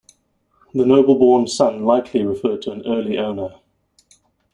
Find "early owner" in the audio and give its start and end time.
2.87-3.49